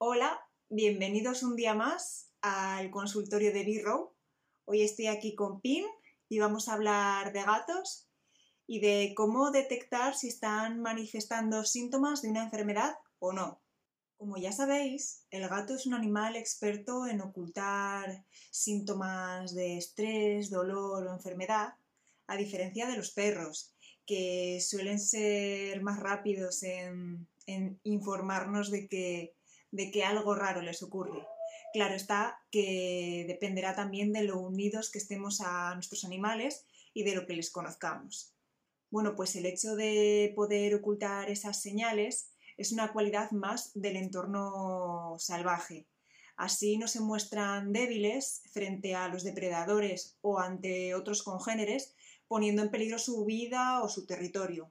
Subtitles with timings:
[0.00, 0.38] Hola,
[0.68, 4.14] bienvenidos un día más al consultorio de B-Row.
[4.64, 5.84] Hoy estoy aquí con Pin
[6.28, 8.08] y vamos a hablar de gatos
[8.68, 13.60] y de cómo detectar si están manifestando síntomas de una enfermedad o no.
[14.16, 21.08] Como ya sabéis, el gato es un animal experto en ocultar síntomas de estrés, dolor
[21.08, 21.74] o enfermedad,
[22.28, 23.74] a diferencia de los perros,
[24.06, 29.34] que suelen ser más rápidos en, en informarnos de que
[29.70, 31.26] de que algo raro les ocurre.
[31.72, 37.14] Claro está que dependerá también de lo unidos que estemos a nuestros animales y de
[37.14, 38.32] lo que les conozcamos.
[38.90, 45.16] Bueno, pues el hecho de poder ocultar esas señales es una cualidad más del entorno
[45.18, 45.86] salvaje.
[46.36, 51.94] Así no se muestran débiles frente a los depredadores o ante otros congéneres,
[52.28, 54.70] poniendo en peligro su vida o su territorio.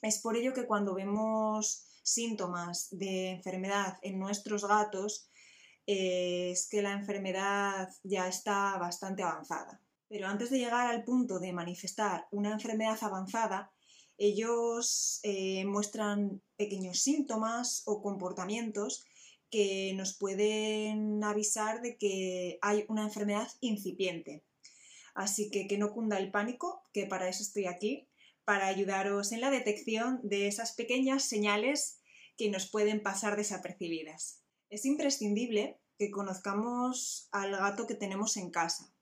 [0.00, 5.28] Es por ello que cuando vemos síntomas de enfermedad en nuestros gatos,
[5.86, 9.80] eh, es que la enfermedad ya está bastante avanzada.
[10.08, 13.72] Pero antes de llegar al punto de manifestar una enfermedad avanzada,
[14.18, 19.04] ellos eh, muestran pequeños síntomas o comportamientos
[19.50, 24.44] que nos pueden avisar de que hay una enfermedad incipiente.
[25.14, 28.08] Así que que no cunda el pánico, que para eso estoy aquí,
[28.44, 32.00] para ayudaros en la detección de esas pequeñas señales
[32.36, 34.42] que nos pueden pasar desapercibidas.
[34.70, 38.92] Es imprescindible que conozcamos al gato que tenemos en casa,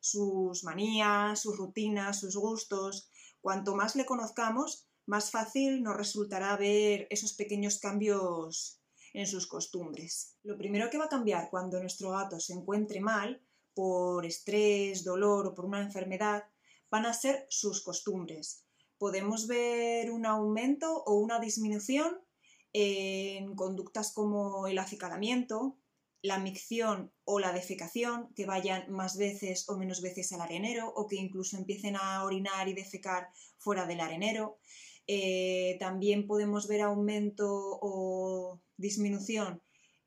[0.00, 3.10] sus manías, sus rutinas, sus gustos.
[3.40, 8.80] Cuanto más le conozcamos, más fácil nos resultará ver esos pequeños cambios
[9.12, 10.36] en sus costumbres.
[10.42, 13.42] Lo primero que va a cambiar cuando nuestro gato se encuentre mal,
[13.74, 16.44] por estrés, dolor o por una enfermedad,
[16.90, 18.64] van a ser sus costumbres.
[18.98, 22.18] Podemos ver un aumento o una disminución
[22.72, 25.78] en conductas como el acicalamiento,
[26.20, 31.06] la micción o la defecación, que vayan más veces o menos veces al arenero o
[31.06, 34.58] que incluso empiecen a orinar y defecar fuera del arenero.
[35.06, 37.46] Eh, también podemos ver aumento
[37.80, 39.62] o disminución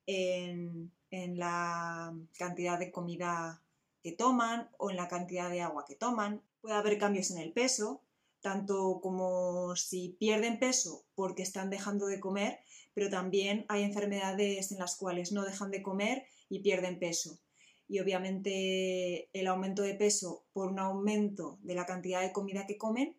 [0.06, 3.64] en, en la cantidad de comida
[4.04, 6.42] que toman o en la cantidad de agua que toman.
[6.60, 8.02] Puede haber cambios en el peso,
[8.42, 12.60] tanto como si pierden peso porque están dejando de comer,
[12.94, 17.40] pero también hay enfermedades en las cuales no dejan de comer y pierden peso.
[17.88, 22.78] Y obviamente el aumento de peso por un aumento de la cantidad de comida que
[22.78, 23.18] comen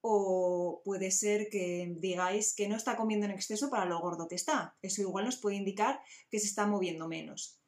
[0.00, 4.34] o puede ser que digáis que no está comiendo en exceso para lo gordo que
[4.34, 4.76] está.
[4.82, 7.58] Eso igual nos puede indicar que se está moviendo menos.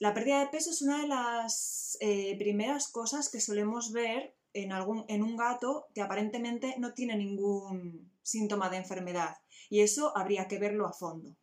[0.00, 4.72] La pérdida de peso es una de las eh, primeras cosas que solemos ver en,
[4.72, 9.36] algún, en un gato que aparentemente no tiene ningún síntoma de enfermedad
[9.68, 11.36] y eso habría que verlo a fondo.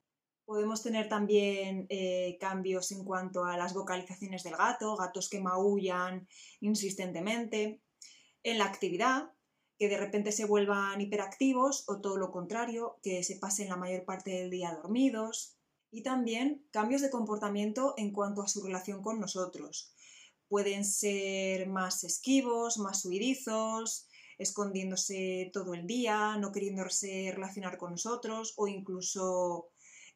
[0.45, 6.27] Podemos tener también eh, cambios en cuanto a las vocalizaciones del gato, gatos que maullan
[6.61, 7.81] insistentemente,
[8.43, 9.31] en la actividad,
[9.77, 14.05] que de repente se vuelvan hiperactivos o todo lo contrario, que se pasen la mayor
[14.05, 15.57] parte del día dormidos,
[15.91, 19.93] y también cambios de comportamiento en cuanto a su relación con nosotros,
[20.49, 28.53] pueden ser más esquivos, más huidizos, escondiéndose todo el día, no queriéndose relacionar con nosotros
[28.57, 29.69] o incluso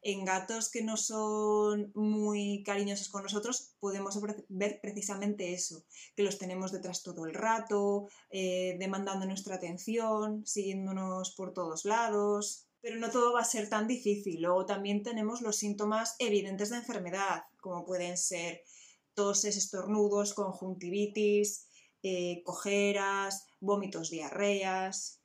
[0.03, 5.83] en gatos que no son muy cariñosos con nosotros podemos ver precisamente eso,
[6.15, 12.67] que los tenemos detrás todo el rato, eh, demandando nuestra atención, siguiéndonos por todos lados.
[12.81, 14.41] Pero no todo va a ser tan difícil.
[14.41, 18.63] Luego también tenemos los síntomas evidentes de enfermedad, como pueden ser
[19.13, 21.67] toses, estornudos, conjuntivitis,
[22.03, 25.21] eh, cojeras, vómitos, diarreas.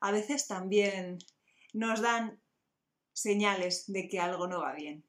[0.00, 1.18] A veces también
[1.72, 2.42] nos dan
[3.12, 5.04] señales de que algo no va bien.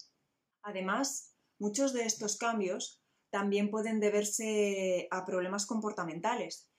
[0.61, 6.69] Además, muchos de estos cambios también pueden deberse a problemas comportamentales,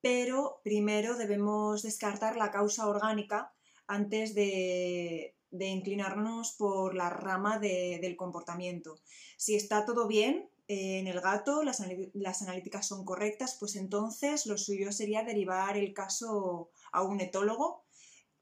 [0.00, 3.52] pero primero debemos descartar la causa orgánica
[3.86, 8.98] antes de, inclinarnos por la rama del comportamiento.
[9.36, 14.92] Si está todo bien, en el gato las, analíticas son correctas, pues entonces lo suyo
[14.92, 17.84] sería derivar el caso a un etólogo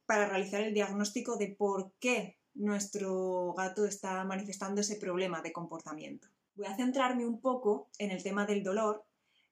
[0.05, 6.29] para realizar el diagnóstico de por qué nuestro gato está manifestando ese problema de comportamiento.
[6.55, 9.05] Voy a centrarme un poco en el tema del dolor,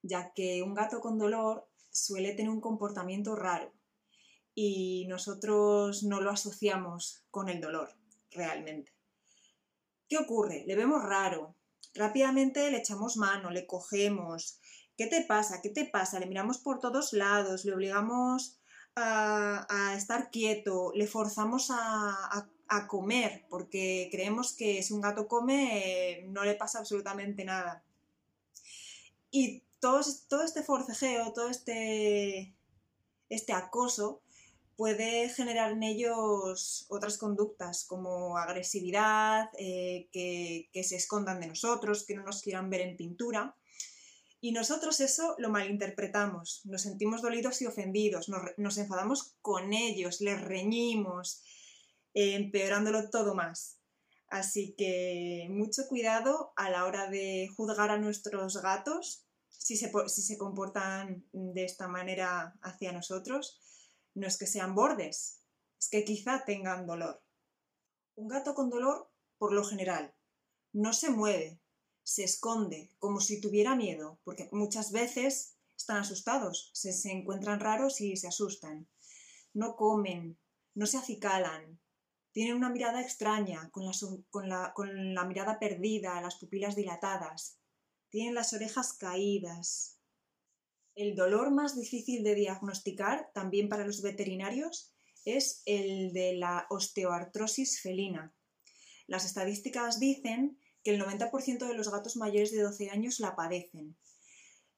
[0.02, 3.72] ya que un gato con dolor suele tener un comportamiento raro
[4.56, 7.90] y nosotros no lo asociamos con el dolor
[8.32, 8.92] realmente.
[10.08, 10.64] ¿Qué ocurre?
[10.66, 11.54] Le vemos raro,
[11.96, 14.58] Rápidamente le echamos mano, le cogemos.
[14.96, 15.60] ¿Qué te pasa?
[15.62, 16.20] ¿Qué te pasa?
[16.20, 18.58] Le miramos por todos lados, le obligamos
[18.94, 22.50] a, estar quieto, le forzamos a,
[22.88, 27.82] comer, porque creemos que si un gato come no le pasa absolutamente nada.
[29.30, 32.54] Y todo, todo este forcejeo, todo este,
[33.28, 34.20] este acoso
[34.76, 42.14] puede generar en ellos otras conductas como agresividad, eh, que, se escondan de nosotros, que
[42.14, 43.56] no nos quieran ver en pintura.
[44.40, 50.20] Y nosotros eso lo malinterpretamos, nos sentimos dolidos y ofendidos, nos, nos enfadamos con ellos,
[50.20, 51.42] les reñimos,
[52.12, 53.78] eh, empeorándolo todo más.
[54.28, 60.22] Así que mucho cuidado a la hora de juzgar a nuestros gatos si se, si
[60.22, 63.60] se comportan de esta manera hacia nosotros
[64.16, 65.42] no es que sean bordes,
[65.78, 67.22] es que quizá tengan dolor.
[68.16, 70.14] Un gato con dolor, por lo general,
[70.72, 71.60] no se mueve,
[72.02, 78.16] se esconde, como si tuviera miedo, porque muchas veces están asustados, se, encuentran raros y
[78.16, 78.88] se asustan.
[79.52, 80.38] No comen,
[80.74, 81.78] no se acicalan,
[82.32, 87.58] tienen una mirada extraña, con la, mirada perdida, las pupilas dilatadas.
[88.10, 89.95] Tienen las orejas caídas,
[90.96, 94.94] el dolor más difícil de diagnosticar, también para los veterinarios,
[95.26, 98.34] es el de la osteoartrosis felina.
[99.06, 103.96] Las estadísticas dicen que el 90% de los gatos mayores de 12 años la padecen.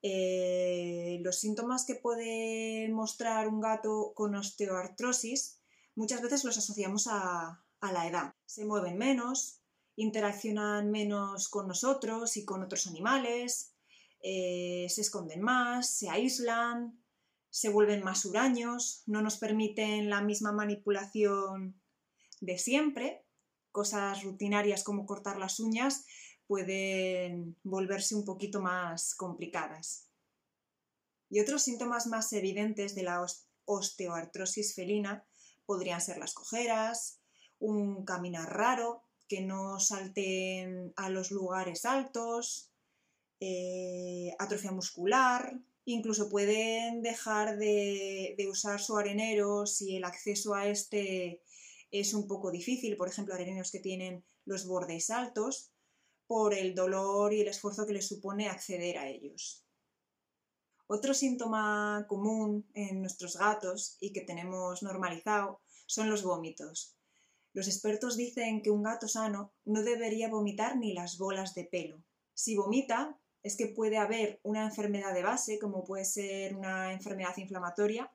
[0.03, 5.61] Eh, los síntomas que puede mostrar un gato con osteoartrosis
[5.94, 8.35] muchas veces los asociamos a, a la edad.
[8.47, 9.61] Se mueven menos,
[9.97, 13.75] interaccionan menos con nosotros y con otros animales,
[14.23, 17.03] eh, se esconden más, se aíslan,
[17.50, 21.81] se vuelven más huraños, no nos permiten la misma manipulación
[22.41, 23.25] de siempre.
[23.73, 26.05] Cosas rutinarias como cortar las uñas
[26.47, 30.09] pueden volverse un poquito más complicadas.
[31.31, 33.25] Y otros síntomas más evidentes de la
[33.67, 35.25] osteoartrosis felina
[35.67, 37.20] podrían ser las cojeras,
[37.59, 42.73] un caminar raro, que no salten a los lugares altos,
[43.40, 51.43] eh, atrofia muscular, incluso pueden dejar de, usar su arenero si el acceso a este
[51.90, 55.73] es un poco difícil, por ejemplo, areneros que tienen los bordes altos,
[56.26, 59.64] por el dolor y el esfuerzo que les supone acceder a ellos.
[60.87, 66.96] Otro síntoma común en nuestros gatos y que tenemos normalizado son los vómitos.
[67.55, 72.02] Los expertos dicen que un gato sano no debería vomitar ni las bolas de pelo.
[72.34, 77.37] Si vomita, es que puede haber una enfermedad de base, como puede ser una enfermedad
[77.37, 78.11] inflamatoria,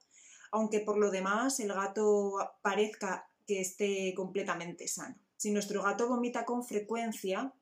[0.52, 5.16] aunque por lo demás el gato parezca que esté completamente sano.
[5.38, 7.54] Si nuestro gato vomita con frecuencia,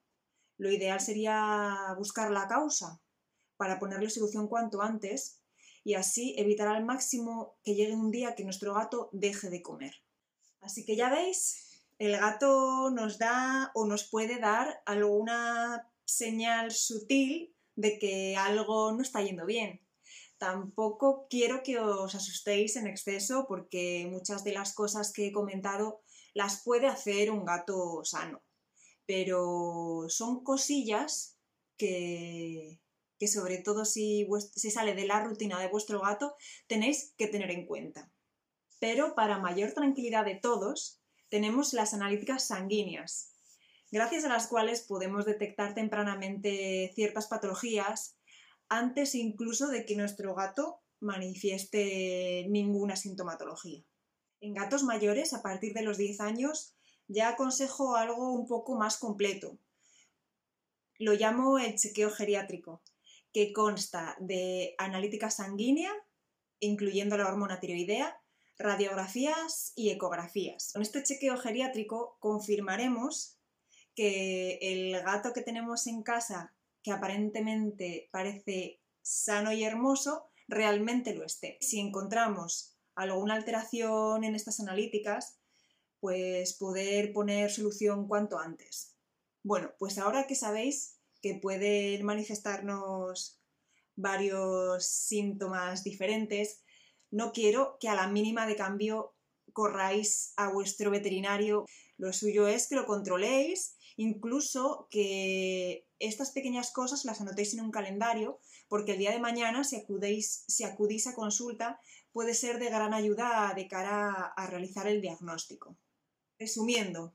[0.57, 2.99] lo ideal sería buscar la causa
[3.57, 5.39] para ponerle solución cuanto antes
[5.83, 9.95] y así evitar al máximo que llegue un día que nuestro gato deje de comer.
[10.59, 17.55] Así que ya veis, el gato nos da o nos puede dar alguna señal sutil
[17.75, 19.81] de que algo no está yendo bien.
[20.37, 26.01] Tampoco quiero que os asustéis en exceso porque muchas de las cosas que he comentado
[26.33, 28.41] las puede hacer un gato sano,
[29.05, 31.37] pero son cosillas
[31.77, 32.79] que,
[33.19, 36.35] que sobre todo si, si sale de la rutina de vuestro gato
[36.67, 38.11] tenéis que tener en cuenta.
[38.79, 40.99] Pero para mayor tranquilidad de todos,
[41.29, 43.30] tenemos las analíticas sanguíneas,
[43.91, 48.17] gracias a las cuales podemos detectar tempranamente ciertas patologías
[48.69, 53.83] antes incluso de que nuestro gato manifieste ninguna sintomatología.
[54.39, 56.75] En gatos mayores, a partir de los 10 años,
[57.07, 59.57] ya aconsejo algo un poco más completo.
[60.98, 62.81] Lo llamo el chequeo geriátrico,
[63.33, 65.91] que consta de analítica sanguínea,
[66.60, 68.21] incluyendo la hormona tiroidea,
[68.57, 70.71] radiografías y ecografías.
[70.74, 73.40] Con este chequeo geriátrico confirmaremos
[73.95, 81.25] que el gato que tenemos en casa, que aparentemente parece sano y hermoso, realmente lo
[81.25, 81.57] esté.
[81.62, 85.38] Si encontramos alguna alteración en estas analíticas,
[86.00, 88.95] pues poder poner solución cuanto antes.
[89.43, 93.39] Bueno, pues ahora que sabéis que pueden manifestarnos
[93.95, 96.63] varios síntomas diferentes,
[97.12, 99.13] no quiero que a la mínima de cambio
[99.53, 101.65] corráis a vuestro veterinario.
[101.98, 107.70] Lo suyo es que lo controléis Incluso que estas pequeñas cosas las anotéis en un
[107.70, 111.79] calendario, porque el día de mañana, si acudís a consulta,
[112.12, 115.77] puede ser de gran ayuda de cara a realizar el diagnóstico.
[116.39, 117.13] Resumiendo,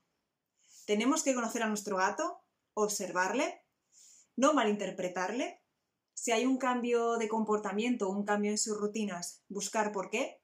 [0.87, 3.64] tenemos que conocer a nuestro gato, observarle,
[4.37, 5.61] no malinterpretarle,
[6.14, 10.40] si hay un cambio de comportamiento, un cambio en sus rutinas, buscar por qué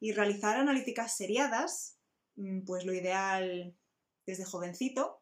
[0.00, 2.00] y realizar analíticas seriadas,
[2.34, 3.78] mm, pues lo ideal
[4.26, 5.20] desde jovencito,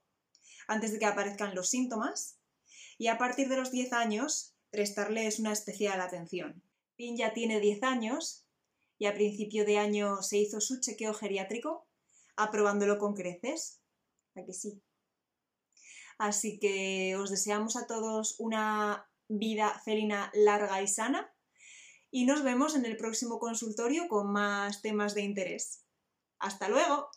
[0.66, 2.38] antes de que aparezcan los síntomas,
[2.98, 6.62] y a partir de los 10 años prestarles una especial atención.
[6.96, 8.46] Pin ya tiene 10 años
[8.98, 11.86] y a principio de año se hizo su chequeo geriátrico,
[12.36, 13.80] aprobándolo con creces.
[14.34, 14.82] ¿A que sí?
[16.18, 21.34] Así que os deseamos a todos una vida felina larga y sana
[22.10, 25.84] y nos vemos en el próximo consultorio con más temas de interés.
[26.38, 27.10] ¡Hasta luego!